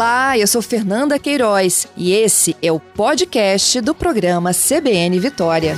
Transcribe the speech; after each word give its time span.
Olá, 0.00 0.38
eu 0.38 0.46
sou 0.46 0.62
Fernanda 0.62 1.18
Queiroz 1.18 1.86
e 1.94 2.14
esse 2.14 2.56
é 2.62 2.72
o 2.72 2.80
podcast 2.80 3.82
do 3.82 3.94
programa 3.94 4.50
CBN 4.54 5.20
Vitória. 5.20 5.76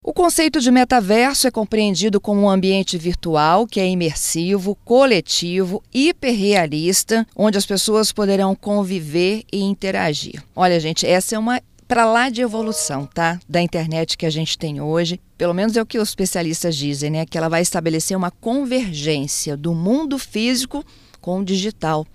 O 0.00 0.12
conceito 0.12 0.60
de 0.60 0.70
metaverso 0.70 1.48
é 1.48 1.50
compreendido 1.50 2.20
como 2.20 2.42
um 2.42 2.48
ambiente 2.48 2.96
virtual 2.96 3.66
que 3.66 3.80
é 3.80 3.88
imersivo, 3.88 4.76
coletivo, 4.84 5.82
hiperrealista, 5.92 7.26
onde 7.34 7.58
as 7.58 7.66
pessoas 7.66 8.12
poderão 8.12 8.54
conviver 8.54 9.42
e 9.52 9.60
interagir. 9.60 10.40
Olha, 10.54 10.78
gente, 10.78 11.04
essa 11.04 11.34
é 11.34 11.38
uma 11.38 11.60
para 11.90 12.04
lá 12.04 12.30
de 12.30 12.40
evolução, 12.40 13.04
tá? 13.04 13.40
Da 13.48 13.60
internet 13.60 14.16
que 14.16 14.24
a 14.24 14.30
gente 14.30 14.56
tem 14.56 14.80
hoje. 14.80 15.20
Pelo 15.36 15.52
menos 15.52 15.76
é 15.76 15.82
o 15.82 15.86
que 15.86 15.98
os 15.98 16.10
especialistas 16.10 16.76
dizem, 16.76 17.10
né? 17.10 17.26
Que 17.26 17.36
ela 17.36 17.48
vai 17.48 17.62
estabelecer 17.62 18.16
uma 18.16 18.30
convergência 18.30 19.56
do 19.56 19.74
mundo 19.74 20.16
físico 20.16 20.84
com 21.20 21.40
o 21.40 21.44
digital. 21.44 22.06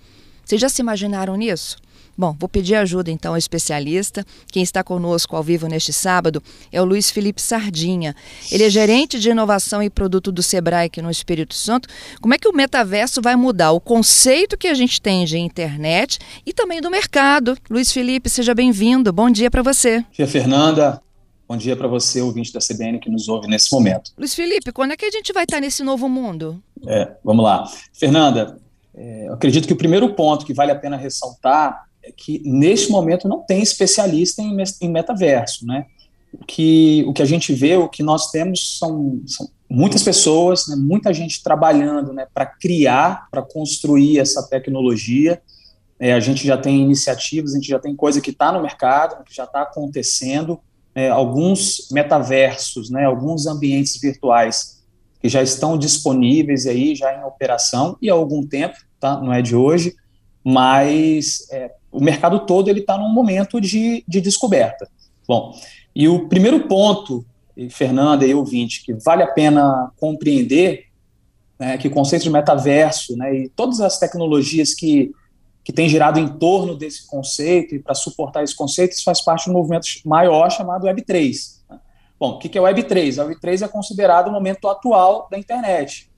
Vocês 0.42 0.58
já 0.58 0.70
se 0.70 0.80
imaginaram 0.80 1.36
nisso? 1.36 1.76
Bom, 2.18 2.34
vou 2.38 2.48
pedir 2.48 2.76
ajuda 2.76 3.10
então 3.10 3.32
ao 3.32 3.38
especialista. 3.38 4.24
Quem 4.50 4.62
está 4.62 4.82
conosco 4.82 5.36
ao 5.36 5.42
vivo 5.42 5.66
neste 5.66 5.92
sábado 5.92 6.42
é 6.72 6.80
o 6.80 6.84
Luiz 6.84 7.10
Felipe 7.10 7.42
Sardinha. 7.42 8.16
Ele 8.50 8.64
é 8.64 8.70
gerente 8.70 9.18
de 9.18 9.28
inovação 9.28 9.82
e 9.82 9.90
produto 9.90 10.32
do 10.32 10.42
Sebrae 10.42 10.86
aqui 10.86 11.02
no 11.02 11.10
Espírito 11.10 11.54
Santo. 11.54 11.88
Como 12.20 12.32
é 12.32 12.38
que 12.38 12.48
o 12.48 12.54
metaverso 12.54 13.20
vai 13.20 13.36
mudar 13.36 13.72
o 13.72 13.80
conceito 13.80 14.56
que 14.56 14.66
a 14.66 14.74
gente 14.74 15.00
tem 15.00 15.26
de 15.26 15.36
internet 15.36 16.18
e 16.46 16.54
também 16.54 16.80
do 16.80 16.90
mercado? 16.90 17.56
Luiz 17.68 17.92
Felipe, 17.92 18.30
seja 18.30 18.54
bem-vindo. 18.54 19.12
Bom 19.12 19.30
dia 19.30 19.50
para 19.50 19.62
você. 19.62 20.02
Dia, 20.12 20.26
Fernanda. 20.26 21.02
Bom 21.46 21.56
dia 21.56 21.76
para 21.76 21.86
você, 21.86 22.20
ouvinte 22.20 22.52
da 22.52 22.58
CBN 22.58 22.98
que 22.98 23.08
nos 23.10 23.28
ouve 23.28 23.46
nesse 23.46 23.72
momento. 23.72 24.10
Luiz 24.18 24.34
Felipe, 24.34 24.72
quando 24.72 24.92
é 24.92 24.96
que 24.96 25.04
a 25.04 25.10
gente 25.10 25.32
vai 25.32 25.44
estar 25.44 25.60
nesse 25.60 25.84
novo 25.84 26.08
mundo? 26.08 26.60
É, 26.88 27.12
vamos 27.22 27.44
lá. 27.44 27.70
Fernanda, 27.92 28.58
é, 28.92 29.28
acredito 29.30 29.66
que 29.66 29.72
o 29.72 29.76
primeiro 29.76 30.12
ponto 30.14 30.44
que 30.44 30.54
vale 30.54 30.72
a 30.72 30.74
pena 30.74 30.96
ressaltar 30.96 31.85
que 32.16 32.40
neste 32.44 32.90
momento 32.90 33.28
não 33.28 33.42
tem 33.42 33.62
especialista 33.62 34.42
em, 34.42 34.56
em 34.80 34.90
metaverso, 34.90 35.66
né? 35.66 35.86
O 36.32 36.44
que, 36.44 37.04
o 37.06 37.12
que 37.12 37.22
a 37.22 37.26
gente 37.26 37.52
vê, 37.54 37.76
o 37.76 37.88
que 37.88 38.02
nós 38.02 38.30
temos 38.30 38.78
são, 38.78 39.22
são 39.26 39.48
muitas 39.68 40.02
pessoas, 40.02 40.66
né, 40.68 40.76
muita 40.76 41.12
gente 41.12 41.42
trabalhando 41.42 42.12
né, 42.12 42.26
para 42.32 42.46
criar, 42.46 43.28
para 43.30 43.42
construir 43.42 44.18
essa 44.18 44.46
tecnologia. 44.46 45.40
É, 45.98 46.12
a 46.12 46.20
gente 46.20 46.46
já 46.46 46.58
tem 46.58 46.82
iniciativas, 46.82 47.52
a 47.52 47.56
gente 47.56 47.68
já 47.68 47.78
tem 47.78 47.96
coisa 47.96 48.20
que 48.20 48.30
está 48.30 48.52
no 48.52 48.60
mercado, 48.60 49.24
que 49.24 49.34
já 49.34 49.44
está 49.44 49.62
acontecendo. 49.62 50.60
É, 50.94 51.08
alguns 51.08 51.88
metaversos, 51.90 52.90
né, 52.90 53.04
alguns 53.04 53.46
ambientes 53.46 53.98
virtuais 54.00 54.82
que 55.20 55.28
já 55.28 55.42
estão 55.42 55.78
disponíveis 55.78 56.66
aí, 56.66 56.94
já 56.94 57.14
em 57.14 57.24
operação, 57.24 57.96
e 58.00 58.10
há 58.10 58.14
algum 58.14 58.46
tempo, 58.46 58.76
tá, 59.00 59.20
não 59.20 59.32
é 59.32 59.42
de 59.42 59.56
hoje, 59.56 59.94
mas 60.44 61.46
é, 61.50 61.72
o 61.96 62.04
mercado 62.04 62.40
todo 62.40 62.68
ele 62.68 62.80
está 62.80 62.98
num 62.98 63.08
momento 63.08 63.58
de, 63.58 64.04
de 64.06 64.20
descoberta. 64.20 64.86
Bom, 65.26 65.58
e 65.94 66.06
o 66.06 66.28
primeiro 66.28 66.68
ponto, 66.68 67.24
Fernanda 67.70 68.26
e 68.26 68.34
ouvinte, 68.34 68.84
que 68.84 68.92
vale 68.92 69.22
a 69.22 69.26
pena 69.26 69.90
compreender, 69.96 70.84
né, 71.58 71.78
que 71.78 71.88
o 71.88 71.90
conceito 71.90 72.22
de 72.22 72.30
metaverso 72.30 73.16
né, 73.16 73.34
e 73.34 73.48
todas 73.48 73.80
as 73.80 73.98
tecnologias 73.98 74.74
que, 74.74 75.10
que 75.64 75.72
têm 75.72 75.88
girado 75.88 76.20
em 76.20 76.28
torno 76.28 76.76
desse 76.76 77.06
conceito 77.06 77.74
e 77.74 77.78
para 77.78 77.94
suportar 77.94 78.44
esse 78.44 78.54
conceito, 78.54 78.92
isso 78.92 79.04
faz 79.04 79.22
parte 79.22 79.44
de 79.44 79.50
um 79.50 79.54
movimento 79.54 79.86
maior 80.04 80.50
chamado 80.50 80.86
Web3. 80.86 81.60
Né. 81.70 81.80
Bom, 82.20 82.32
o 82.32 82.38
que 82.38 82.58
é 82.58 82.60
Web3? 82.60 83.22
A 83.22 83.26
Web3 83.26 83.62
é 83.62 83.68
considerado 83.68 84.28
o 84.28 84.32
momento 84.32 84.68
atual 84.68 85.28
da 85.30 85.38
internet 85.38 86.10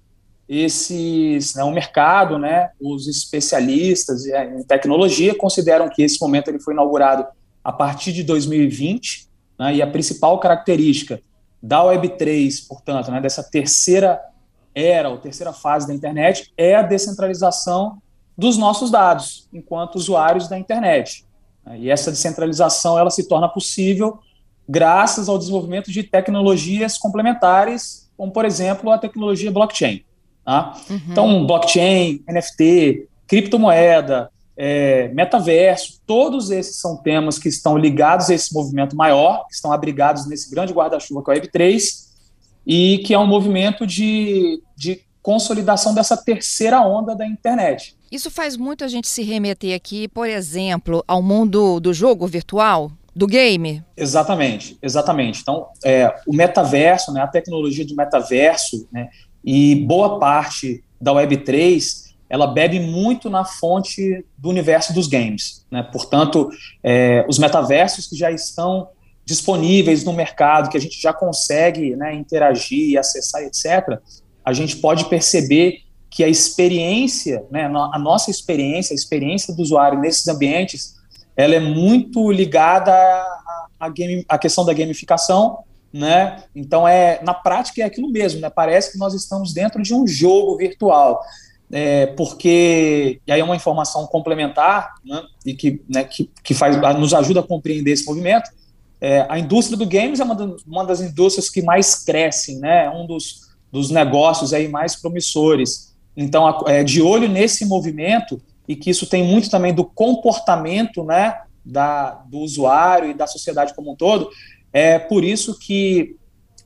esses, 0.48 1.54
né, 1.54 1.62
o 1.62 1.70
mercado, 1.70 2.38
né, 2.38 2.70
os 2.80 3.06
especialistas 3.06 4.24
em 4.26 4.62
tecnologia 4.62 5.34
consideram 5.34 5.88
que 5.88 6.02
esse 6.02 6.18
momento 6.20 6.48
ele 6.48 6.58
foi 6.58 6.72
inaugurado 6.72 7.26
a 7.62 7.70
partir 7.70 8.12
de 8.12 8.22
2020, 8.22 9.28
né, 9.58 9.74
e 9.74 9.82
a 9.82 9.86
principal 9.86 10.38
característica 10.40 11.20
da 11.62 11.82
Web3, 11.82 12.66
portanto, 12.66 13.10
né, 13.10 13.20
dessa 13.20 13.42
terceira 13.42 14.20
era, 14.74 15.10
ou 15.10 15.18
terceira 15.18 15.52
fase 15.52 15.86
da 15.86 15.94
internet, 15.94 16.52
é 16.56 16.74
a 16.76 16.82
descentralização 16.82 18.00
dos 18.36 18.56
nossos 18.56 18.90
dados, 18.90 19.48
enquanto 19.52 19.96
usuários 19.96 20.48
da 20.48 20.56
internet. 20.56 21.26
E 21.76 21.90
essa 21.90 22.10
descentralização 22.10 22.98
ela 22.98 23.10
se 23.10 23.28
torna 23.28 23.48
possível 23.48 24.20
graças 24.68 25.28
ao 25.28 25.36
desenvolvimento 25.36 25.90
de 25.90 26.02
tecnologias 26.04 26.96
complementares, 26.96 28.08
como, 28.16 28.30
por 28.32 28.44
exemplo, 28.44 28.90
a 28.90 28.98
tecnologia 28.98 29.50
blockchain. 29.50 30.04
Tá? 30.48 30.72
Uhum. 30.88 31.00
Então, 31.10 31.46
blockchain, 31.46 32.24
NFT, 32.26 33.06
criptomoeda, 33.26 34.30
é, 34.56 35.08
metaverso, 35.08 36.00
todos 36.06 36.50
esses 36.50 36.80
são 36.80 36.96
temas 36.96 37.38
que 37.38 37.50
estão 37.50 37.76
ligados 37.76 38.30
a 38.30 38.34
esse 38.34 38.54
movimento 38.54 38.96
maior, 38.96 39.46
que 39.46 39.52
estão 39.52 39.70
abrigados 39.70 40.26
nesse 40.26 40.50
grande 40.50 40.72
guarda-chuva 40.72 41.22
que 41.22 41.30
é 41.30 41.34
o 41.34 41.36
Web3, 41.36 41.82
e 42.66 42.98
que 43.04 43.12
é 43.12 43.18
um 43.18 43.26
movimento 43.26 43.86
de, 43.86 44.62
de 44.74 45.02
consolidação 45.20 45.92
dessa 45.92 46.16
terceira 46.16 46.80
onda 46.80 47.14
da 47.14 47.26
internet. 47.26 47.94
Isso 48.10 48.30
faz 48.30 48.56
muito 48.56 48.84
a 48.84 48.88
gente 48.88 49.06
se 49.06 49.22
remeter 49.22 49.76
aqui, 49.76 50.08
por 50.08 50.26
exemplo, 50.26 51.04
ao 51.06 51.20
mundo 51.20 51.78
do 51.78 51.92
jogo 51.92 52.26
virtual, 52.26 52.90
do 53.18 53.26
game? 53.26 53.82
Exatamente, 53.96 54.78
exatamente. 54.80 55.40
Então, 55.42 55.66
é, 55.84 56.14
o 56.24 56.32
metaverso, 56.32 57.12
né, 57.12 57.20
a 57.20 57.26
tecnologia 57.26 57.84
do 57.84 57.96
metaverso, 57.96 58.88
né, 58.92 59.08
e 59.44 59.74
boa 59.86 60.18
parte 60.18 60.82
da 61.00 61.12
Web3 61.12 62.08
ela 62.30 62.46
bebe 62.46 62.78
muito 62.78 63.30
na 63.30 63.44
fonte 63.44 64.24
do 64.36 64.50
universo 64.50 64.92
dos 64.92 65.06
games. 65.06 65.64
Né? 65.70 65.82
Portanto, 65.82 66.50
é, 66.82 67.24
os 67.28 67.38
metaversos 67.38 68.06
que 68.06 68.16
já 68.16 68.30
estão 68.30 68.88
disponíveis 69.24 70.04
no 70.04 70.12
mercado, 70.12 70.68
que 70.68 70.76
a 70.76 70.80
gente 70.80 71.00
já 71.00 71.12
consegue 71.12 71.96
né, 71.96 72.14
interagir, 72.14 72.98
acessar, 72.98 73.42
etc., 73.42 73.98
a 74.44 74.52
gente 74.52 74.76
pode 74.76 75.06
perceber 75.06 75.80
que 76.10 76.24
a 76.24 76.28
experiência, 76.28 77.44
né, 77.50 77.66
a 77.66 77.98
nossa 77.98 78.30
experiência, 78.30 78.94
a 78.94 78.96
experiência 78.96 79.54
do 79.54 79.62
usuário 79.62 79.98
nesses 79.98 80.26
ambientes, 80.28 80.94
ela 81.36 81.54
é 81.54 81.60
muito 81.60 82.30
ligada 82.32 82.92
à, 82.92 83.66
à, 83.80 83.88
game, 83.90 84.24
à 84.28 84.38
questão 84.38 84.64
da 84.64 84.72
gamificação 84.72 85.58
né? 85.92 86.42
Então 86.54 86.86
é 86.86 87.20
na 87.22 87.34
prática 87.34 87.82
é 87.82 87.84
aquilo 87.84 88.10
mesmo, 88.10 88.40
né? 88.40 88.50
Parece 88.50 88.92
que 88.92 88.98
nós 88.98 89.14
estamos 89.14 89.52
dentro 89.52 89.82
de 89.82 89.94
um 89.94 90.06
jogo 90.06 90.56
virtual. 90.56 91.20
É, 91.70 92.06
porque 92.06 93.20
e 93.26 93.32
aí 93.32 93.40
é 93.40 93.44
uma 93.44 93.56
informação 93.56 94.06
complementar 94.06 94.94
né, 95.04 95.22
e 95.44 95.52
que, 95.52 95.82
né, 95.86 96.02
que, 96.02 96.30
que 96.42 96.54
faz, 96.54 96.74
nos 96.98 97.12
ajuda 97.12 97.40
a 97.40 97.42
compreender 97.42 97.92
esse 97.92 98.06
movimento. 98.06 98.50
É, 99.00 99.26
a 99.28 99.38
indústria 99.38 99.76
do 99.76 99.86
games 99.86 100.18
é 100.18 100.24
uma, 100.24 100.34
do, 100.34 100.56
uma 100.66 100.84
das 100.84 101.00
indústrias 101.02 101.50
que 101.50 101.60
mais 101.60 101.94
crescem, 102.04 102.58
né, 102.58 102.86
é 102.86 102.90
um 102.90 103.06
dos, 103.06 103.50
dos 103.70 103.90
negócios 103.90 104.54
aí 104.54 104.66
mais 104.66 104.96
promissores. 104.96 105.94
Então, 106.16 106.46
a, 106.46 106.64
é, 106.72 106.82
de 106.82 107.02
olho 107.02 107.28
nesse 107.28 107.66
movimento 107.66 108.40
e 108.66 108.74
que 108.74 108.88
isso 108.88 109.06
tem 109.06 109.22
muito 109.22 109.50
também 109.50 109.74
do 109.74 109.84
comportamento 109.84 111.04
né, 111.04 111.38
da, 111.68 112.10
do 112.28 112.38
usuário 112.38 113.10
e 113.10 113.14
da 113.14 113.26
sociedade 113.26 113.74
como 113.74 113.92
um 113.92 113.96
todo, 113.96 114.30
é 114.72 114.98
por 114.98 115.24
isso 115.24 115.58
que 115.58 116.16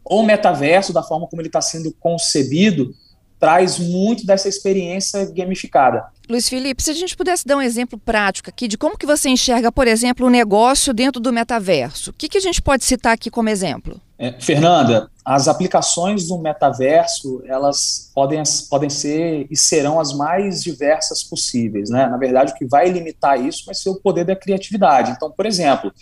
o 0.04 0.22
metaverso, 0.22 0.92
da 0.92 1.02
forma 1.02 1.26
como 1.26 1.40
ele 1.40 1.48
está 1.48 1.60
sendo 1.60 1.92
concebido, 2.00 2.92
traz 3.42 3.76
muito 3.76 4.24
dessa 4.24 4.48
experiência 4.48 5.28
gamificada. 5.34 6.04
Luiz 6.30 6.48
Felipe, 6.48 6.80
se 6.80 6.92
a 6.92 6.94
gente 6.94 7.16
pudesse 7.16 7.44
dar 7.44 7.56
um 7.56 7.60
exemplo 7.60 7.98
prático 7.98 8.48
aqui 8.48 8.68
de 8.68 8.78
como 8.78 8.96
que 8.96 9.04
você 9.04 9.28
enxerga, 9.28 9.72
por 9.72 9.88
exemplo, 9.88 10.28
o 10.28 10.30
negócio 10.30 10.94
dentro 10.94 11.20
do 11.20 11.32
metaverso, 11.32 12.10
o 12.10 12.12
que, 12.12 12.28
que 12.28 12.38
a 12.38 12.40
gente 12.40 12.62
pode 12.62 12.84
citar 12.84 13.12
aqui 13.12 13.32
como 13.32 13.48
exemplo? 13.48 14.00
É, 14.16 14.32
Fernanda, 14.38 15.10
as 15.24 15.48
aplicações 15.48 16.28
do 16.28 16.38
metaverso, 16.38 17.42
elas 17.44 18.12
podem, 18.14 18.40
podem 18.70 18.88
ser 18.88 19.48
e 19.50 19.56
serão 19.56 19.98
as 19.98 20.12
mais 20.12 20.62
diversas 20.62 21.24
possíveis. 21.24 21.90
Né? 21.90 22.06
Na 22.06 22.18
verdade, 22.18 22.52
o 22.52 22.54
que 22.54 22.64
vai 22.64 22.90
limitar 22.90 23.44
isso 23.44 23.64
vai 23.66 23.74
ser 23.74 23.90
o 23.90 23.96
poder 23.96 24.24
da 24.24 24.36
criatividade. 24.36 25.10
Então, 25.10 25.32
por 25.32 25.46
exemplo, 25.46 25.92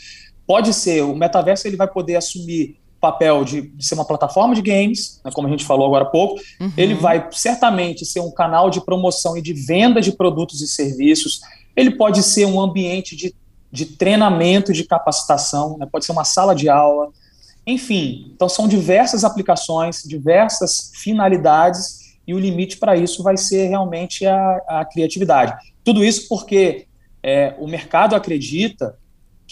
pode 0.47 0.75
ser, 0.75 1.00
o 1.03 1.17
metaverso 1.17 1.67
ele 1.67 1.79
vai 1.79 1.88
poder 1.88 2.17
assumir 2.17 2.80
papel 3.00 3.44
de, 3.44 3.62
de, 3.62 3.85
ser 3.85 3.94
uma 3.94 4.05
plataforma 4.05 4.55
de 4.55 4.61
games, 4.61 5.20
né, 5.25 5.31
como 5.32 5.49
a 5.49 5.50
gente 5.50 5.64
falou 5.64 5.87
agora 5.87 6.05
há 6.05 6.08
pouco, 6.08 6.41
uhum. 6.61 6.73
ele 6.76 6.94
vai 6.94 7.26
certamente 7.32 8.05
ser 8.05 8.20
um 8.20 8.31
canal 8.31 8.69
de 8.69 8.81
promoção 8.81 9.37
e 9.37 9.43
de 9.43 9.55
venda 9.55 10.00
de 10.00 10.12
produtos 10.12 10.61
e 10.61 10.69
serviços, 10.69 11.41
ele 11.75 11.93
pode 11.93 12.23
ser 12.23 12.44
um 12.44 12.61
ambiente 12.61 13.17
de, 13.17 13.35
de 13.73 13.87
treinamento, 13.87 14.73
de 14.73 14.85
capacitação, 14.85 15.79
né, 15.79 15.87
pode 15.91 16.05
ser 16.05 16.12
uma 16.12 16.25
sala 16.25 16.55
de 16.55 16.69
aula, 16.69 17.08
enfim, 17.67 18.32
então 18.35 18.49
são 18.49 18.69
diversas 18.69 19.25
aplicações, 19.25 20.02
diversas 20.02 20.93
finalidades, 20.94 22.00
e 22.26 22.35
o 22.35 22.38
limite 22.38 22.76
para 22.76 22.97
isso 22.97 23.23
vai 23.23 23.37
ser 23.37 23.69
realmente 23.69 24.26
a, 24.26 24.61
a 24.69 24.85
criatividade. 24.85 25.55
Tudo 25.82 26.05
isso 26.05 26.29
porque 26.29 26.87
é, 27.23 27.55
o 27.58 27.67
mercado 27.67 28.14
acredita 28.14 28.97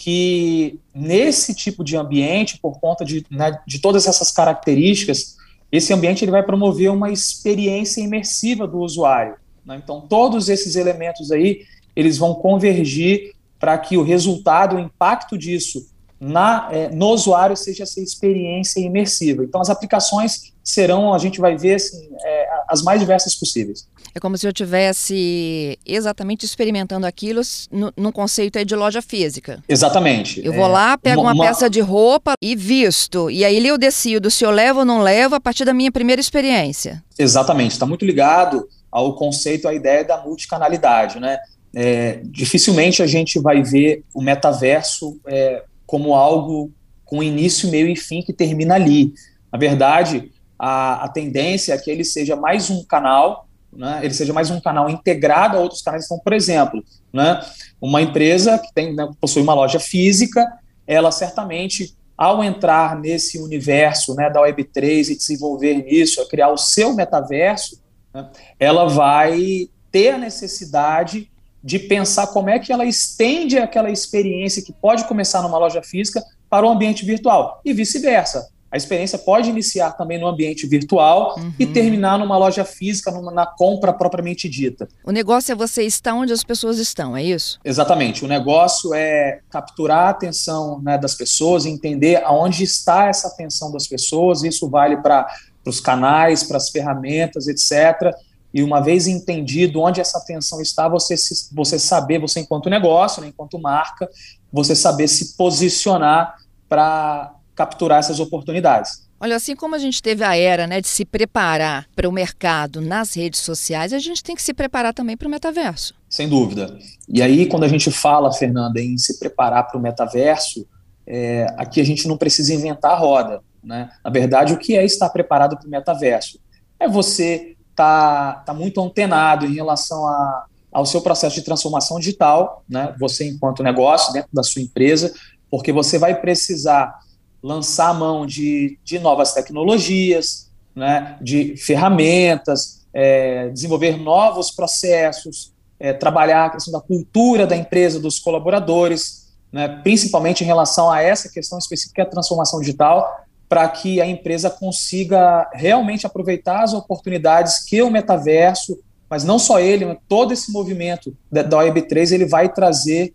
que 0.01 0.79
nesse 0.95 1.53
tipo 1.53 1.83
de 1.83 1.97
ambiente, 1.97 2.57
por 2.57 2.79
conta 2.79 3.03
de, 3.03 3.25
né, 3.29 3.59
de 3.67 3.79
todas 3.79 4.07
essas 4.07 4.31
características, 4.31 5.35
esse 5.69 5.91
ambiente 5.91 6.23
ele 6.23 6.31
vai 6.31 6.41
promover 6.41 6.89
uma 6.89 7.11
experiência 7.11 7.99
imersiva 7.99 8.65
do 8.65 8.79
usuário. 8.79 9.35
Né? 9.65 9.77
Então, 9.83 9.99
todos 9.99 10.47
esses 10.47 10.77
elementos 10.77 11.33
aí, 11.33 11.65
eles 11.93 12.17
vão 12.17 12.33
convergir 12.33 13.33
para 13.59 13.77
que 13.77 13.97
o 13.97 14.01
resultado, 14.01 14.77
o 14.77 14.79
impacto 14.79 15.37
disso 15.37 15.85
na, 16.17 16.69
é, 16.71 16.87
no 16.87 17.07
usuário 17.07 17.57
seja 17.57 17.83
essa 17.83 17.99
experiência 17.99 18.79
imersiva. 18.79 19.43
Então, 19.43 19.59
as 19.59 19.69
aplicações 19.69 20.53
serão, 20.63 21.13
a 21.13 21.17
gente 21.17 21.41
vai 21.41 21.57
ver, 21.57 21.75
assim, 21.75 22.07
é, 22.23 22.49
as 22.69 22.81
mais 22.81 23.01
diversas 23.01 23.35
possíveis. 23.35 23.85
É 24.13 24.19
como 24.19 24.37
se 24.37 24.47
eu 24.47 24.53
tivesse 24.53 25.77
exatamente 25.85 26.45
experimentando 26.45 27.05
aquilo 27.05 27.41
no, 27.71 27.93
num 27.95 28.11
conceito 28.11 28.63
de 28.63 28.75
loja 28.75 29.01
física. 29.01 29.63
Exatamente. 29.67 30.43
Eu 30.43 30.53
vou 30.53 30.65
é, 30.65 30.69
lá, 30.69 30.97
pego 30.97 31.21
uma, 31.21 31.33
uma, 31.33 31.45
peça 31.45 31.69
de 31.69 31.79
roupa 31.79 32.33
e 32.41 32.55
visto. 32.55 33.29
E 33.29 33.45
aí 33.45 33.65
eu 33.65 33.77
decido 33.77 34.29
se 34.29 34.43
eu 34.43 34.51
levo 34.51 34.79
ou 34.79 34.85
não 34.85 34.99
levo 35.01 35.35
a 35.35 35.39
partir 35.39 35.65
da 35.65 35.73
minha 35.73 35.91
primeira 35.91 36.19
experiência. 36.19 37.03
Exatamente. 37.17 37.71
Está 37.71 37.85
muito 37.85 38.05
ligado 38.05 38.67
ao 38.91 39.15
conceito, 39.15 39.67
à 39.67 39.73
ideia 39.73 40.03
da 40.03 40.21
multicanalidade, 40.23 41.19
né? 41.19 41.37
É, 41.73 42.21
dificilmente 42.25 43.03
a 43.03 43.07
gente 43.07 43.39
vai 43.39 43.61
ver 43.61 44.03
o 44.13 44.21
metaverso 44.21 45.19
é, 45.27 45.63
como 45.85 46.15
algo 46.15 46.71
com 47.05 47.21
início, 47.21 47.69
meio 47.69 47.87
e 47.87 47.95
fim 47.95 48.21
que 48.21 48.33
termina 48.33 48.75
ali. 48.75 49.13
Na 49.51 49.57
verdade, 49.57 50.31
a, 50.57 51.05
a 51.05 51.09
tendência 51.09 51.73
é 51.73 51.77
que 51.77 51.89
ele 51.89 52.03
seja 52.03 52.35
mais 52.35 52.69
um 52.69 52.83
canal, 52.83 53.47
né, 53.71 53.99
ele 54.03 54.13
seja 54.13 54.33
mais 54.33 54.49
um 54.49 54.59
canal 54.59 54.89
integrado 54.89 55.57
a 55.57 55.59
outros 55.59 55.81
canais. 55.81 56.05
Então, 56.05 56.19
por 56.19 56.33
exemplo, 56.33 56.83
né, 57.13 57.41
uma 57.81 58.01
empresa 58.01 58.57
que 58.57 58.73
tem, 58.73 58.95
né, 58.95 59.09
possui 59.19 59.41
uma 59.41 59.53
loja 59.53 59.79
física, 59.79 60.45
ela 60.87 61.11
certamente, 61.11 61.95
ao 62.17 62.43
entrar 62.43 62.99
nesse 62.99 63.37
universo 63.39 64.15
né, 64.15 64.29
da 64.29 64.41
Web3 64.41 65.09
e 65.09 65.17
desenvolver 65.17 65.75
nisso, 65.75 66.27
criar 66.27 66.49
o 66.49 66.57
seu 66.57 66.93
metaverso, 66.93 67.79
né, 68.13 68.29
ela 68.59 68.87
vai 68.87 69.69
ter 69.91 70.09
a 70.09 70.17
necessidade 70.17 71.29
de 71.63 71.77
pensar 71.77 72.27
como 72.27 72.49
é 72.49 72.57
que 72.57 72.71
ela 72.71 72.85
estende 72.85 73.57
aquela 73.57 73.91
experiência 73.91 74.63
que 74.63 74.71
pode 74.71 75.05
começar 75.05 75.41
numa 75.41 75.57
loja 75.57 75.81
física 75.83 76.23
para 76.49 76.65
o 76.65 76.69
ambiente 76.69 77.05
virtual 77.05 77.61
e 77.63 77.73
vice-versa. 77.73 78.49
A 78.71 78.77
experiência 78.77 79.17
pode 79.17 79.49
iniciar 79.49 79.91
também 79.91 80.19
no 80.19 80.27
ambiente 80.27 80.67
virtual 80.67 81.35
uhum. 81.37 81.53
e 81.57 81.65
terminar 81.65 82.19
numa 82.19 82.37
loja 82.37 82.63
física, 82.63 83.11
numa, 83.11 83.31
na 83.31 83.45
compra 83.45 83.91
propriamente 83.91 84.47
dita. 84.47 84.87
O 85.03 85.11
negócio 85.11 85.51
é 85.51 85.55
você 85.55 85.83
estar 85.83 86.13
onde 86.13 86.33
as 86.33 86.43
pessoas 86.43 86.77
estão, 86.77 87.15
é 87.17 87.23
isso? 87.23 87.59
Exatamente. 87.63 88.23
O 88.23 88.27
negócio 88.27 88.93
é 88.93 89.39
capturar 89.49 90.07
a 90.07 90.09
atenção 90.09 90.81
né, 90.81 90.97
das 90.97 91.15
pessoas, 91.15 91.65
entender 91.65 92.23
aonde 92.23 92.63
está 92.63 93.07
essa 93.07 93.27
atenção 93.27 93.71
das 93.71 93.87
pessoas. 93.87 94.43
Isso 94.43 94.69
vale 94.69 94.97
para 94.97 95.27
os 95.65 95.79
canais, 95.79 96.43
para 96.43 96.57
as 96.57 96.69
ferramentas, 96.69 97.47
etc 97.47 98.13
e 98.53 98.63
uma 98.63 98.81
vez 98.81 99.07
entendido 99.07 99.79
onde 99.79 100.01
essa 100.01 100.17
atenção 100.17 100.61
está, 100.61 100.87
você, 100.87 101.15
se, 101.15 101.53
você 101.53 101.77
saber, 101.77 102.19
você 102.19 102.39
enquanto 102.39 102.69
negócio, 102.69 103.21
né, 103.21 103.27
enquanto 103.27 103.59
marca, 103.59 104.09
você 104.51 104.75
saber 104.75 105.07
se 105.07 105.37
posicionar 105.37 106.35
para 106.67 107.35
capturar 107.59 107.99
essas 107.99 108.21
oportunidades. 108.21 109.09
Olha, 109.19 109.35
assim 109.35 109.53
como 109.53 109.75
a 109.75 109.77
gente 109.77 110.01
teve 110.01 110.23
a 110.23 110.33
era 110.33 110.65
né, 110.65 110.79
de 110.79 110.87
se 110.87 111.03
preparar 111.03 111.89
para 111.93 112.07
o 112.07 112.11
mercado 112.11 112.79
nas 112.79 113.13
redes 113.13 113.41
sociais, 113.41 113.91
a 113.91 113.99
gente 113.99 114.23
tem 114.23 114.33
que 114.33 114.41
se 114.41 114.53
preparar 114.53 114.93
também 114.93 115.17
para 115.17 115.27
o 115.27 115.29
metaverso. 115.31 115.93
Sem 116.09 116.29
dúvida. 116.29 116.79
E 117.09 117.21
aí, 117.21 117.45
quando 117.47 117.65
a 117.65 117.67
gente 117.67 117.91
fala, 117.91 118.31
Fernanda, 118.31 118.79
em 118.79 118.97
se 118.97 119.19
preparar 119.19 119.67
para 119.67 119.77
o 119.77 119.81
metaverso, 119.81 120.65
é, 121.05 121.47
aqui 121.57 121.81
a 121.81 121.83
gente 121.83 122.07
não 122.07 122.15
precisa 122.15 122.53
inventar 122.53 122.93
a 122.93 122.97
roda. 122.97 123.41
Né? 123.61 123.89
Na 124.05 124.09
verdade, 124.09 124.53
o 124.53 124.57
que 124.57 124.77
é 124.77 124.85
estar 124.85 125.09
preparado 125.09 125.57
para 125.57 125.67
o 125.67 125.69
metaverso? 125.69 126.39
É 126.79 126.87
você 126.87 127.57
está 127.71 128.35
tá 128.45 128.53
muito 128.53 128.81
antenado 128.81 129.45
em 129.45 129.53
relação 129.53 130.07
a, 130.07 130.45
ao 130.71 130.85
seu 130.85 131.01
processo 131.01 131.35
de 131.35 131.41
transformação 131.41 131.99
digital, 131.99 132.63
né? 132.69 132.95
Você 132.97 133.27
enquanto 133.27 133.63
negócio 133.63 134.13
dentro 134.13 134.29
da 134.31 134.43
sua 134.43 134.61
empresa, 134.61 135.13
porque 135.51 135.73
você 135.73 135.97
vai 135.97 136.15
precisar 136.15 136.97
lançar 137.41 137.89
a 137.89 137.93
mão 137.93 138.25
de, 138.25 138.77
de 138.83 138.99
novas 138.99 139.33
tecnologias, 139.33 140.49
né? 140.75 141.17
De 141.21 141.55
ferramentas, 141.57 142.85
é, 142.93 143.49
desenvolver 143.49 143.97
novos 143.97 144.51
processos, 144.51 145.53
é, 145.79 145.93
trabalhar 145.93 146.45
a 146.45 146.49
questão 146.51 146.73
da 146.73 146.81
cultura 146.81 147.47
da 147.47 147.55
empresa, 147.55 147.99
dos 147.99 148.19
colaboradores, 148.19 149.29
né? 149.51 149.67
Principalmente 149.83 150.43
em 150.43 150.47
relação 150.47 150.91
a 150.91 151.01
essa 151.01 151.29
questão 151.29 151.57
específica, 151.57 151.95
que 151.95 152.01
é 152.01 152.03
a 152.03 152.09
transformação 152.09 152.59
digital, 152.59 153.25
para 153.49 153.67
que 153.67 153.99
a 153.99 154.05
empresa 154.05 154.47
consiga 154.49 155.49
realmente 155.53 156.05
aproveitar 156.05 156.63
as 156.63 156.73
oportunidades 156.73 157.65
que 157.65 157.81
o 157.81 157.89
metaverso, 157.89 158.79
mas 159.09 159.23
não 159.23 159.39
só 159.39 159.59
ele, 159.59 159.97
todo 160.07 160.31
esse 160.31 160.51
movimento 160.51 161.17
da, 161.31 161.43
Web3 161.43 162.11
ele 162.11 162.25
vai 162.25 162.47
trazer 162.47 163.11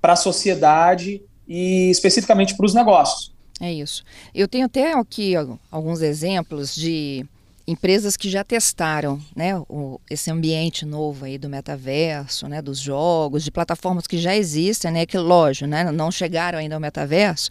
para 0.00 0.12
a 0.12 0.16
sociedade 0.16 1.22
e 1.48 1.88
especificamente 1.90 2.54
para 2.54 2.66
os 2.66 2.74
negócios. 2.74 3.31
É 3.60 3.72
isso. 3.72 4.02
Eu 4.34 4.48
tenho 4.48 4.66
até 4.66 4.92
aqui 4.92 5.34
alguns 5.70 6.02
exemplos 6.02 6.74
de 6.74 7.24
empresas 7.66 8.16
que 8.16 8.28
já 8.28 8.42
testaram 8.42 9.20
né, 9.36 9.56
o, 9.68 10.00
esse 10.10 10.30
ambiente 10.30 10.84
novo 10.84 11.24
aí 11.24 11.38
do 11.38 11.48
metaverso, 11.48 12.48
né, 12.48 12.60
dos 12.60 12.78
jogos, 12.78 13.44
de 13.44 13.50
plataformas 13.50 14.06
que 14.06 14.18
já 14.18 14.34
existem, 14.36 14.90
né, 14.90 15.06
que 15.06 15.16
lógico, 15.16 15.66
né, 15.66 15.90
não 15.90 16.10
chegaram 16.10 16.58
ainda 16.58 16.74
ao 16.74 16.80
metaverso, 16.80 17.50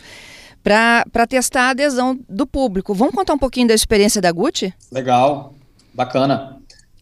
para 0.64 1.28
testar 1.28 1.64
a 1.64 1.70
adesão 1.70 2.20
do 2.30 2.46
público. 2.46 2.94
Vamos 2.94 3.16
contar 3.16 3.34
um 3.34 3.40
pouquinho 3.40 3.68
da 3.68 3.74
experiência 3.74 4.22
da 4.22 4.32
Gucci? 4.32 4.74
Legal, 4.92 5.56
bacana. 5.94 6.61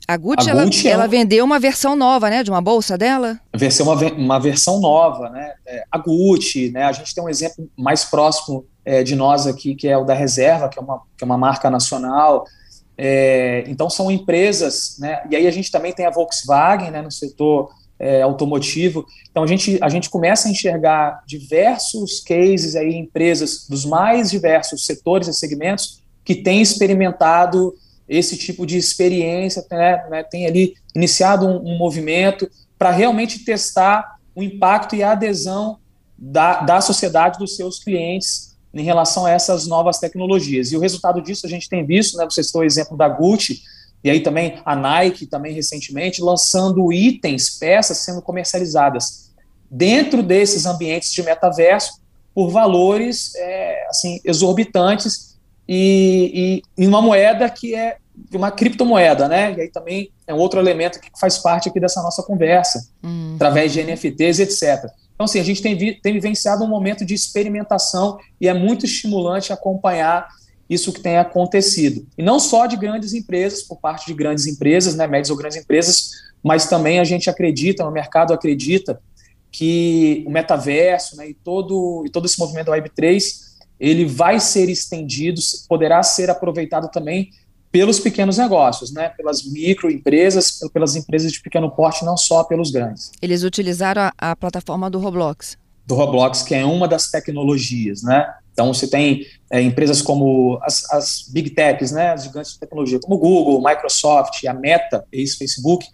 A 0.10 0.18
Gucci, 0.18 0.50
a 0.50 0.54
ela, 0.54 0.66
Gucci 0.66 0.88
é 0.88 0.92
ela, 0.92 1.08
vendeu 1.08 1.46
uma 1.46 1.60
versão 1.60 1.96
nova, 1.96 2.32
né, 2.32 2.42
de 2.42 2.50
uma 2.50 2.60
bolsa 2.60 2.98
dela? 2.98 3.40
Versão 3.56 3.86
uma, 3.86 4.12
uma 4.14 4.40
versão 4.40 4.80
nova, 4.80 5.30
né? 5.30 5.54
É, 5.68 5.84
a 5.92 6.00
Gucci, 6.00 6.72
né? 6.72 6.82
A 6.82 6.92
gente 6.92 7.14
tem 7.14 7.24
um 7.24 7.30
exemplo 7.30 7.70
mais 7.78 8.06
próximo 8.06 8.66
é, 8.84 9.04
de 9.04 9.16
nós 9.16 9.46
aqui, 9.46 9.76
que 9.76 9.88
é 9.88 9.96
o 9.96 10.04
da 10.04 10.16
Reserva, 10.16 10.68
que 10.68 10.80
é 10.80 10.82
uma, 10.82 11.00
que 11.16 11.24
é 11.24 11.26
uma 11.26 11.38
marca 11.38 11.70
nacional. 11.70 12.44
É, 12.98 13.64
então 13.68 13.88
são 13.88 14.10
empresas, 14.10 14.96
né? 14.98 15.22
E 15.30 15.36
aí 15.36 15.46
a 15.46 15.52
gente 15.52 15.70
também 15.70 15.94
tem 15.94 16.08
a 16.08 16.10
Volkswagen, 16.10 16.90
né, 16.90 17.04
no 17.04 17.12
setor 17.12 17.70
é, 18.00 18.24
automotivo. 18.24 19.06
Então 19.30 19.44
a 19.44 19.48
gente, 19.48 19.78
a 19.80 19.90
gente 19.90 20.10
começa 20.10 20.48
a 20.48 20.52
enxergar 20.52 21.22
diversos 21.28 22.20
cases 22.22 22.76
aí, 22.76 22.96
empresas 22.96 23.68
dos 23.70 23.86
mais 23.86 24.32
diversos 24.32 24.88
setores 24.88 25.28
e 25.28 25.36
segmentos 25.36 26.02
que 26.26 26.34
têm 26.34 26.64
experimentado 26.64 27.76
esse 28.10 28.36
tipo 28.36 28.66
de 28.66 28.76
experiência, 28.76 29.64
né, 29.70 30.04
né, 30.10 30.24
tem 30.24 30.48
ali 30.48 30.74
iniciado 30.96 31.48
um, 31.48 31.74
um 31.74 31.78
movimento 31.78 32.50
para 32.78 32.90
realmente 32.90 33.46
testar 33.46 34.18
o 34.36 34.42
impacto 34.42 34.96
e 34.96 35.04
a 35.04 35.12
adesão 35.12 35.78
da, 36.18 36.62
da 36.62 36.82
sociedade 36.82 37.38
dos 37.38 37.56
seus 37.56 37.84
clientes 37.84 38.58
em 38.74 38.84
relação 38.84 39.26
a 39.26 39.32
essas 39.32 39.68
novas 39.68 40.00
tecnologias. 40.00 40.72
E 40.72 40.78
o 40.78 40.80
resultado 40.80 41.22
disso 41.22 41.46
a 41.46 41.50
gente 41.50 41.70
tem 41.70 41.86
visto, 41.86 42.18
né, 42.18 42.26
você 42.26 42.44
citou 42.44 42.62
o 42.62 42.66
exemplo 42.66 42.98
da 42.98 43.08
Gucci, 43.08 43.62
e 44.04 44.10
aí 44.10 44.22
também 44.22 44.60
a 44.66 44.76
Nike, 44.76 45.28
também 45.28 45.54
recentemente, 45.54 46.22
lançando 46.22 46.92
itens, 46.92 47.50
peças 47.60 47.98
sendo 47.98 48.22
comercializadas 48.22 49.30
dentro 49.70 50.24
desses 50.24 50.66
ambientes 50.66 51.12
de 51.12 51.22
metaverso 51.22 52.00
por 52.34 52.50
valores 52.50 53.36
é, 53.36 53.88
assim 53.90 54.20
exorbitantes 54.24 55.29
e, 55.72 56.64
e, 56.76 56.84
e, 56.84 56.88
uma 56.88 57.00
moeda 57.00 57.48
que 57.48 57.76
é 57.76 57.98
uma 58.34 58.50
criptomoeda, 58.50 59.28
né? 59.28 59.54
E 59.56 59.62
aí 59.62 59.70
também 59.70 60.10
é 60.26 60.34
um 60.34 60.38
outro 60.38 60.60
elemento 60.60 61.00
que 61.00 61.12
faz 61.20 61.38
parte 61.38 61.70
aqui 61.70 61.80
dessa 61.80 62.02
nossa 62.02 62.24
conversa, 62.24 62.90
hum. 63.04 63.34
através 63.36 63.72
de 63.72 63.84
NFTs, 63.84 64.40
etc. 64.40 64.92
Então, 65.14 65.26
assim, 65.26 65.40
a 65.40 65.44
gente 65.44 65.62
tem, 65.62 65.78
vi, 65.78 65.94
tem 66.02 66.14
vivenciado 66.14 66.64
um 66.64 66.68
momento 66.68 67.06
de 67.06 67.14
experimentação 67.14 68.18
e 68.42 68.48
é 68.48 68.54
muito 68.54 68.86
estimulante 68.86 69.54
acompanhar 69.54 70.28
isso 70.68 70.92
que 70.92 71.02
tem 71.02 71.18
acontecido. 71.18 72.08
E 72.18 72.24
não 72.24 72.40
só 72.40 72.66
de 72.66 72.76
grandes 72.76 73.14
empresas, 73.14 73.62
por 73.62 73.78
parte 73.80 74.08
de 74.08 74.16
grandes 74.16 74.48
empresas, 74.48 74.96
né, 74.96 75.06
médias 75.06 75.30
ou 75.30 75.38
grandes 75.38 75.60
empresas, 75.60 76.10
mas 76.44 76.66
também 76.66 77.00
a 77.00 77.04
gente 77.04 77.30
acredita, 77.30 77.86
o 77.86 77.92
mercado 77.92 78.34
acredita, 78.34 79.00
que 79.52 80.24
o 80.26 80.32
metaverso 80.32 81.16
né, 81.16 81.30
e, 81.30 81.34
todo, 81.36 82.04
e 82.08 82.10
todo 82.10 82.26
esse 82.26 82.40
movimento 82.40 82.68
da 82.68 82.78
Web3 82.78 83.49
ele 83.80 84.06
vai 84.06 84.40
ser 84.40 84.70
estendido, 84.70 85.40
poderá 85.68 86.04
ser 86.04 86.30
aproveitado 86.30 86.90
também 86.92 87.30
pelos 87.72 88.00
pequenos 88.00 88.38
negócios, 88.38 88.92
né, 88.92 89.10
pelas 89.10 89.44
microempresas, 89.44 90.60
pelas 90.74 90.96
empresas 90.96 91.32
de 91.32 91.42
pequeno 91.42 91.70
porte, 91.70 92.04
não 92.04 92.18
só 92.18 92.44
pelos 92.44 92.72
grandes. 92.72 93.12
Eles 93.22 93.44
utilizaram 93.44 94.02
a, 94.02 94.32
a 94.32 94.36
plataforma 94.36 94.90
do 94.90 95.00
Roblox. 95.00 95.58
Do 95.86 95.96
Roblox, 95.96 96.42
que 96.42 96.56
é 96.56 96.66
uma 96.66 96.88
das 96.88 97.10
tecnologias, 97.10 98.04
né? 98.04 98.32
Então, 98.52 98.74
você 98.74 98.88
tem 98.88 99.26
é, 99.50 99.62
empresas 99.62 100.02
como 100.02 100.60
as, 100.62 100.84
as, 100.92 101.30
Big 101.30 101.52
Techs, 101.52 101.92
né, 101.92 102.12
as 102.12 102.24
gigantes 102.24 102.54
de 102.54 102.60
tecnologia, 102.60 103.00
como 103.00 103.18
Google, 103.18 103.64
Microsoft, 103.64 104.44
a 104.46 104.54
Meta, 104.54 105.06
ex-Facebook, 105.12 105.86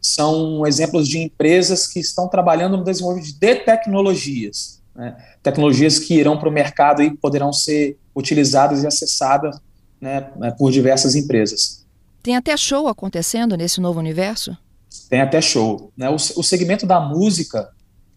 são 0.00 0.66
exemplos 0.66 1.08
de 1.08 1.18
empresas 1.18 1.86
que 1.86 2.00
estão 2.00 2.28
trabalhando 2.28 2.76
no 2.76 2.84
desenvolvimento 2.84 3.38
de 3.38 3.54
tecnologias, 3.56 4.80
né, 4.94 5.16
tecnologias 5.42 5.98
que 5.98 6.14
irão 6.14 6.38
para 6.38 6.48
o 6.48 6.52
mercado 6.52 7.02
e 7.02 7.16
poderão 7.16 7.52
ser 7.52 7.98
utilizadas 8.14 8.82
e 8.82 8.86
acessadas 8.86 9.60
né, 10.00 10.30
é, 10.42 10.50
por 10.52 10.70
diversas 10.70 11.14
empresas. 11.14 11.84
Tem 12.22 12.36
até 12.36 12.56
show 12.56 12.88
acontecendo 12.88 13.56
nesse 13.56 13.80
novo 13.80 13.98
universo? 13.98 14.56
Tem 15.10 15.20
até 15.20 15.40
show. 15.40 15.92
Né? 15.96 16.08
O, 16.08 16.14
o 16.14 16.42
segmento 16.42 16.86
da 16.86 17.00
música, 17.00 17.70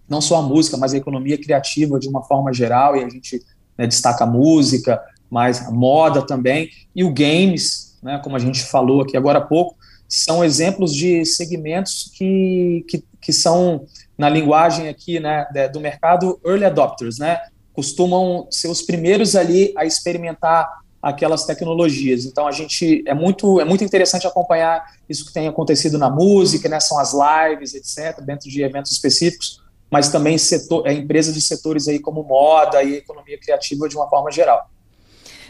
não 0.08 0.22
só 0.22 0.38
a 0.38 0.42
música, 0.42 0.78
mas 0.78 0.94
a 0.94 0.98
economia 0.98 1.38
criativa 1.38 2.00
de 2.00 2.08
uma 2.08 2.24
forma 2.24 2.54
geral, 2.54 2.96
e 2.96 3.04
a 3.04 3.10
gente 3.10 3.44
né, 3.78 3.88
destaca 3.88 4.24
a 4.24 4.28
música, 4.28 5.02
mas 5.30 5.66
a 5.68 5.72
moda 5.72 6.22
também, 6.26 6.70
e 6.96 7.04
o 7.04 7.14
games, 7.14 7.98
né, 8.02 8.20
como 8.24 8.36
a 8.36 8.40
gente 8.40 8.64
falou 8.64 9.02
aqui 9.02 9.18
agora 9.18 9.40
há 9.40 9.42
pouco, 9.42 9.77
são 10.08 10.44
exemplos 10.44 10.94
de 10.94 11.26
segmentos 11.26 12.12
que, 12.14 12.86
que, 12.88 13.04
que 13.22 13.34
são, 13.34 13.86
na 14.18 14.30
linguagem 14.30 14.88
aqui 14.88 15.20
né, 15.20 15.46
do 15.72 15.80
mercado, 15.80 16.40
early 16.46 16.66
adopters, 16.66 17.18
né, 17.18 17.40
costumam 17.74 18.48
ser 18.50 18.70
os 18.70 18.82
primeiros 18.82 19.36
ali 19.36 19.74
a 19.78 19.86
experimentar 19.86 20.68
aquelas 21.02 21.46
tecnologias. 21.46 22.26
Então 22.26 22.48
a 22.48 22.52
gente 22.52 23.04
é 23.06 23.14
muito 23.14 23.62
é 23.62 23.66
muito 23.66 23.84
interessante 23.84 24.26
acompanhar 24.26 24.84
isso 25.08 25.26
que 25.26 25.34
tem 25.34 25.48
acontecido 25.48 25.98
na 25.98 26.10
música, 26.10 26.68
né? 26.68 26.80
São 26.80 27.00
as 27.00 27.14
lives, 27.14 27.74
etc, 27.76 28.20
dentro 28.22 28.50
de 28.50 28.64
eventos 28.64 28.92
específicos, 28.92 29.62
mas 29.92 30.10
também 30.10 30.38
setor, 30.38 30.88
é, 30.88 30.94
empresas 30.94 31.34
de 31.34 31.42
setores 31.42 31.88
aí 31.88 32.00
como 32.00 32.24
moda 32.24 32.82
e 32.84 32.96
economia 32.96 33.40
criativa 33.40 33.88
de 33.88 33.96
uma 33.96 34.10
forma 34.10 34.32
geral. 34.32 34.70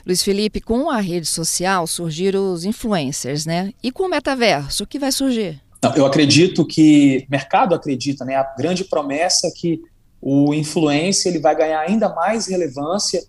Luiz 0.08 0.24
Felipe, 0.24 0.62
com 0.62 0.90
a 0.90 1.02
rede 1.02 1.28
social 1.28 1.86
surgiram 1.86 2.54
os 2.54 2.64
influencers, 2.64 3.46
né? 3.46 3.74
E 3.84 3.92
com 3.92 4.04
o 4.04 4.10
metaverso, 4.10 4.86
o 4.86 4.88
que 4.88 4.98
vai 4.98 5.12
surgir? 5.12 5.62
Eu 5.96 6.06
acredito 6.06 6.66
que 6.66 7.26
o 7.28 7.32
mercado 7.32 7.76
acredita, 7.76 8.24
né? 8.24 8.36
A 8.36 8.56
grande 8.58 8.86
promessa 8.86 9.48
é 9.48 9.52
que 9.52 9.82
o 10.22 10.54
influencer 10.54 11.32
ele 11.32 11.42
vai 11.42 11.56
ganhar 11.56 11.82
ainda 11.82 12.08
mais 12.10 12.48
relevância 12.48 13.22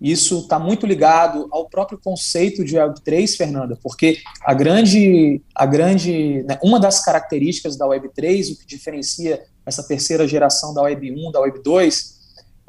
isso 0.00 0.38
está 0.38 0.58
muito 0.58 0.86
ligado 0.86 1.46
ao 1.50 1.68
próprio 1.68 1.98
conceito 2.02 2.64
de 2.64 2.74
Web3, 2.74 3.36
Fernanda, 3.36 3.78
porque 3.82 4.18
a 4.42 4.54
grande, 4.54 5.42
a 5.54 5.66
grande, 5.66 6.42
né, 6.44 6.58
uma 6.62 6.80
das 6.80 7.04
características 7.04 7.76
da 7.76 7.84
Web3, 7.84 8.52
o 8.52 8.56
que 8.56 8.66
diferencia 8.66 9.42
essa 9.66 9.82
terceira 9.82 10.26
geração 10.26 10.72
da 10.72 10.80
Web1, 10.82 11.30
da 11.30 11.40
Web2, 11.40 12.19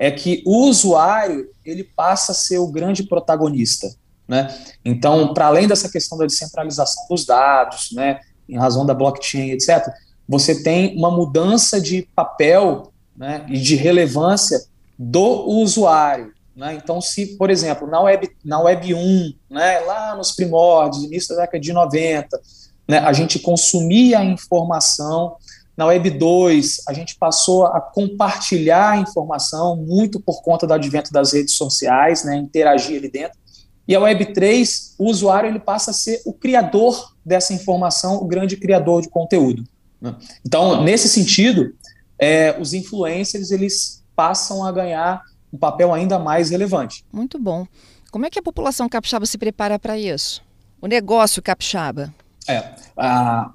é 0.01 0.09
que 0.09 0.41
o 0.47 0.67
usuário 0.67 1.47
ele 1.63 1.83
passa 1.83 2.31
a 2.31 2.35
ser 2.35 2.57
o 2.57 2.65
grande 2.65 3.03
protagonista, 3.03 3.87
né? 4.27 4.51
Então, 4.83 5.31
para 5.31 5.45
além 5.45 5.67
dessa 5.67 5.91
questão 5.91 6.17
da 6.17 6.25
descentralização 6.25 7.05
dos 7.07 7.23
dados, 7.23 7.91
né, 7.91 8.19
em 8.49 8.57
razão 8.57 8.83
da 8.83 8.95
blockchain, 8.95 9.51
etc., 9.51 9.79
você 10.27 10.63
tem 10.63 10.97
uma 10.97 11.11
mudança 11.11 11.79
de 11.79 12.07
papel, 12.15 12.91
né, 13.15 13.45
e 13.47 13.59
de 13.59 13.75
relevância 13.75 14.65
do 14.97 15.47
usuário. 15.47 16.33
Né? 16.55 16.73
Então, 16.73 16.99
se, 16.99 17.37
por 17.37 17.51
exemplo, 17.51 17.87
na 17.87 18.01
Web, 18.01 18.31
na 18.43 18.59
Web 18.59 18.95
1, 18.95 19.33
né, 19.51 19.81
lá 19.81 20.15
nos 20.15 20.31
primórdios, 20.31 21.03
início 21.03 21.35
da 21.35 21.41
década 21.41 21.59
de 21.59 21.71
90, 21.71 22.41
né, 22.87 22.97
a 22.97 23.13
gente 23.13 23.37
consumia 23.37 24.17
a 24.17 24.25
informação, 24.25 25.35
na 25.81 25.87
Web 25.87 26.11
2, 26.11 26.83
a 26.87 26.93
gente 26.93 27.15
passou 27.15 27.65
a 27.65 27.81
compartilhar 27.81 28.99
informação 28.99 29.75
muito 29.75 30.19
por 30.19 30.43
conta 30.43 30.67
do 30.67 30.75
advento 30.75 31.11
das 31.11 31.33
redes 31.33 31.55
sociais, 31.55 32.23
né, 32.23 32.37
interagir 32.37 32.99
ali 32.99 33.09
dentro. 33.09 33.35
E 33.87 33.95
a 33.95 33.99
Web 33.99 34.31
3, 34.31 34.93
o 34.99 35.09
usuário 35.09 35.49
ele 35.49 35.59
passa 35.59 35.89
a 35.89 35.93
ser 35.93 36.21
o 36.23 36.33
criador 36.33 37.15
dessa 37.25 37.51
informação, 37.51 38.17
o 38.17 38.27
grande 38.27 38.57
criador 38.57 39.01
de 39.01 39.09
conteúdo. 39.09 39.63
Né? 39.99 40.15
Então, 40.45 40.83
nesse 40.83 41.09
sentido, 41.09 41.73
é, 42.19 42.55
os 42.59 42.75
influencers 42.75 43.49
eles 43.49 44.03
passam 44.15 44.63
a 44.63 44.71
ganhar 44.71 45.23
um 45.51 45.57
papel 45.57 45.91
ainda 45.91 46.19
mais 46.19 46.51
relevante. 46.51 47.03
Muito 47.11 47.39
bom. 47.39 47.65
Como 48.11 48.23
é 48.23 48.29
que 48.29 48.37
a 48.37 48.43
população 48.43 48.87
capixaba 48.87 49.25
se 49.25 49.35
prepara 49.35 49.79
para 49.79 49.97
isso? 49.97 50.43
O 50.79 50.85
negócio 50.85 51.41
capixaba? 51.41 52.13
É, 52.47 52.75
a, 52.95 53.51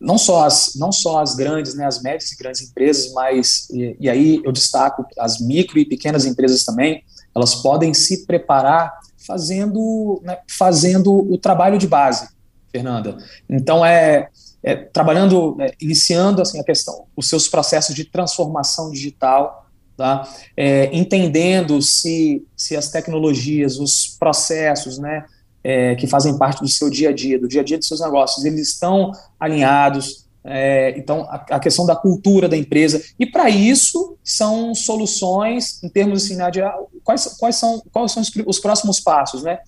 não 0.00 0.18
só 0.18 0.44
as 0.44 0.74
não 0.76 0.90
só 0.90 1.20
as 1.20 1.34
grandes, 1.34 1.74
né, 1.74 1.86
as 1.86 2.02
médias 2.02 2.32
e 2.32 2.36
grandes 2.36 2.62
empresas, 2.62 3.12
mas 3.12 3.68
e, 3.70 3.96
e 4.00 4.10
aí 4.10 4.40
eu 4.44 4.50
destaco 4.50 5.06
as 5.18 5.40
micro 5.40 5.78
e 5.78 5.84
pequenas 5.84 6.24
empresas 6.24 6.64
também, 6.64 7.04
elas 7.34 7.56
podem 7.56 7.94
se 7.94 8.26
preparar 8.26 8.92
fazendo 9.26 10.20
né, 10.24 10.38
fazendo 10.48 11.12
o 11.12 11.38
trabalho 11.38 11.78
de 11.78 11.86
base, 11.86 12.28
Fernanda. 12.72 13.18
Então 13.48 13.84
é, 13.84 14.28
é 14.62 14.74
trabalhando, 14.74 15.56
é, 15.60 15.74
iniciando 15.80 16.42
assim 16.42 16.58
a 16.58 16.64
questão, 16.64 17.04
os 17.16 17.28
seus 17.28 17.48
processos 17.48 17.94
de 17.94 18.04
transformação 18.04 18.90
digital 18.90 19.62
tá? 19.96 20.28
É, 20.56 20.90
entendendo 20.96 21.80
se, 21.80 22.44
se 22.56 22.76
as 22.76 22.90
tecnologias, 22.90 23.78
os 23.78 24.16
processos, 24.18 24.98
né, 24.98 25.24
é, 25.64 25.94
que 25.94 26.06
fazem 26.06 26.36
parte 26.36 26.60
do 26.60 26.68
seu 26.68 26.90
dia 26.90 27.10
a 27.10 27.12
dia, 27.12 27.38
do 27.38 27.48
dia 27.48 27.60
a 27.60 27.64
dia 27.64 27.78
dos 27.78 27.86
seus 27.86 28.00
negócios, 28.00 28.44
eles 28.44 28.68
estão 28.68 29.12
alinhados. 29.38 30.26
É, 30.44 30.94
então, 30.96 31.22
a, 31.30 31.36
a, 31.50 31.60
questão 31.60 31.86
da 31.86 31.94
cultura 31.94 32.48
da 32.48 32.56
empresa. 32.56 33.00
E 33.18 33.24
para 33.24 33.48
isso, 33.48 34.16
são 34.24 34.74
soluções, 34.74 35.82
em 35.82 35.88
termos 35.88 36.24
assim, 36.24 36.36
de 36.50 36.60
ah, 36.60 36.76
quais, 37.04 37.36
quais 37.38 37.56
são, 37.56 37.80
quais 37.92 38.10
são 38.10 38.22
os, 38.22 38.30
os 38.46 38.58
próximos 38.58 38.98
passos, 38.98 39.42
né? 39.42 39.60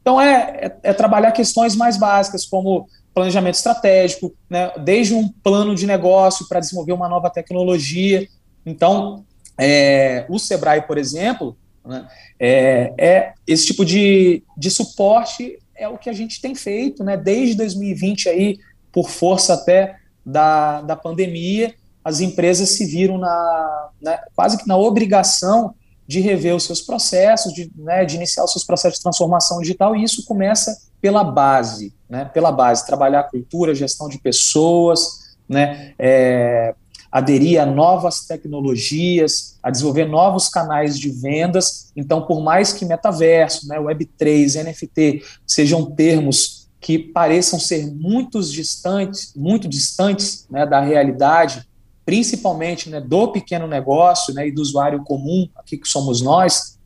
Então, 0.00 0.20
é, 0.20 0.34
é, 0.82 0.90
é, 0.90 0.92
trabalhar 0.92 1.32
questões 1.32 1.76
mais 1.76 1.96
básicas, 1.96 2.46
como 2.46 2.88
planejamento 3.14 3.54
estratégico, 3.54 4.34
né, 4.48 4.72
desde 4.82 5.14
um 5.14 5.28
plano 5.28 5.74
de 5.74 5.86
negócio 5.86 6.48
para 6.48 6.60
desenvolver 6.60 6.92
uma 6.92 7.08
nova 7.08 7.30
tecnologia. 7.30 8.26
Então, 8.64 9.24
é, 9.58 10.26
o 10.28 10.38
Sebrae, 10.38 10.82
por 10.82 10.98
exemplo, 10.98 11.56
né, 11.84 12.08
é, 12.38 12.94
é, 12.98 13.34
esse 13.46 13.66
tipo 13.66 13.84
de, 13.84 14.42
de 14.56 14.70
suporte 14.70 15.58
é 15.74 15.88
o 15.88 15.98
que 15.98 16.08
a 16.08 16.12
gente 16.12 16.40
tem 16.40 16.54
feito, 16.54 17.02
né, 17.02 17.16
desde 17.16 17.56
2020 17.56 18.28
aí, 18.28 18.58
por 18.92 19.08
força 19.08 19.54
até 19.54 19.96
da, 20.24 20.82
da 20.82 20.96
pandemia, 20.96 21.74
as 22.04 22.20
empresas 22.20 22.70
se 22.70 22.84
viram 22.84 23.18
na, 23.18 23.88
na 24.00 24.18
quase 24.34 24.58
que 24.58 24.66
na 24.66 24.76
obrigação 24.76 25.74
de 26.06 26.20
rever 26.20 26.54
os 26.54 26.64
seus 26.64 26.80
processos, 26.80 27.52
de, 27.52 27.70
né, 27.76 28.04
de 28.04 28.16
iniciar 28.16 28.44
os 28.44 28.52
seus 28.52 28.64
processos 28.64 28.98
de 28.98 29.02
transformação 29.02 29.60
digital, 29.60 29.96
e 29.96 30.02
isso 30.02 30.24
começa 30.24 30.76
pela 31.00 31.24
base, 31.24 31.94
né, 32.08 32.24
pela 32.26 32.52
base, 32.52 32.86
trabalhar 32.86 33.24
cultura, 33.24 33.74
gestão 33.74 34.08
de 34.08 34.18
pessoas, 34.18 35.34
né, 35.48 35.94
é, 35.98 36.74
aderir 37.12 37.60
a 37.60 37.66
novas 37.66 38.26
tecnologias, 38.26 39.58
a 39.62 39.70
desenvolver 39.70 40.06
novos 40.06 40.48
canais 40.48 40.98
de 40.98 41.10
vendas. 41.10 41.92
Então, 41.94 42.22
por 42.22 42.42
mais 42.42 42.72
que 42.72 42.86
metaverso, 42.86 43.68
né, 43.68 43.78
Web3, 43.78 44.64
NFT 44.64 45.22
sejam 45.46 45.84
termos 45.84 46.70
que 46.80 46.98
pareçam 46.98 47.60
ser 47.60 47.86
muito 47.94 48.42
distantes, 48.42 49.34
muito 49.36 49.68
distantes 49.68 50.46
né, 50.50 50.64
da 50.64 50.80
realidade, 50.80 51.68
principalmente 52.04 52.88
né, 52.88 53.00
do 53.00 53.28
pequeno 53.28 53.68
negócio 53.68 54.32
né, 54.34 54.48
e 54.48 54.50
do 54.50 54.62
usuário 54.62 55.04
comum, 55.04 55.46
aqui 55.54 55.76
que 55.76 55.86
somos 55.86 56.22
nós, 56.22 56.78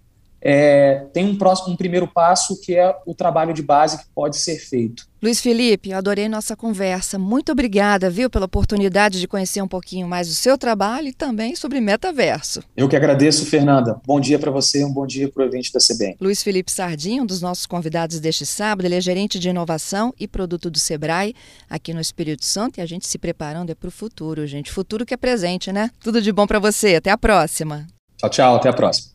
é, 0.48 1.06
tem 1.12 1.24
um, 1.24 1.36
próximo, 1.36 1.74
um 1.74 1.76
primeiro 1.76 2.06
passo 2.06 2.60
que 2.60 2.76
é 2.76 2.96
o 3.04 3.12
trabalho 3.12 3.52
de 3.52 3.62
base 3.62 3.98
que 3.98 4.04
pode 4.14 4.36
ser 4.36 4.58
feito. 4.60 5.04
Luiz 5.20 5.40
Felipe, 5.40 5.92
adorei 5.92 6.28
nossa 6.28 6.54
conversa. 6.54 7.18
Muito 7.18 7.50
obrigada, 7.50 8.08
viu, 8.08 8.30
pela 8.30 8.44
oportunidade 8.44 9.18
de 9.18 9.26
conhecer 9.26 9.60
um 9.60 9.66
pouquinho 9.66 10.06
mais 10.06 10.28
do 10.28 10.34
seu 10.34 10.56
trabalho 10.56 11.08
e 11.08 11.12
também 11.12 11.56
sobre 11.56 11.80
metaverso. 11.80 12.62
Eu 12.76 12.88
que 12.88 12.94
agradeço, 12.94 13.44
Fernanda. 13.44 14.00
Bom 14.06 14.20
dia 14.20 14.38
para 14.38 14.52
você, 14.52 14.84
um 14.84 14.92
bom 14.92 15.04
dia 15.04 15.28
para 15.28 15.42
o 15.42 15.46
evento 15.46 15.72
da 15.72 15.80
CBN. 15.80 16.16
Luiz 16.20 16.44
Felipe 16.44 16.70
Sardinha, 16.70 17.24
um 17.24 17.26
dos 17.26 17.42
nossos 17.42 17.66
convidados 17.66 18.20
deste 18.20 18.46
sábado, 18.46 18.86
ele 18.86 18.94
é 18.94 19.00
gerente 19.00 19.40
de 19.40 19.48
inovação 19.48 20.14
e 20.16 20.28
produto 20.28 20.70
do 20.70 20.78
Sebrae 20.78 21.34
aqui 21.68 21.92
no 21.92 22.00
Espírito 22.00 22.44
Santo 22.44 22.78
e 22.78 22.82
a 22.82 22.86
gente 22.86 23.04
se 23.08 23.18
preparando 23.18 23.70
é 23.70 23.74
para 23.74 23.88
o 23.88 23.90
futuro, 23.90 24.46
gente. 24.46 24.70
Futuro 24.70 25.04
que 25.04 25.14
é 25.14 25.16
presente, 25.16 25.72
né? 25.72 25.90
Tudo 25.98 26.22
de 26.22 26.30
bom 26.30 26.46
para 26.46 26.60
você. 26.60 26.94
Até 26.94 27.10
a 27.10 27.18
próxima. 27.18 27.84
Tchau, 28.16 28.30
tchau. 28.30 28.56
Até 28.56 28.68
a 28.68 28.72
próxima. 28.72 29.10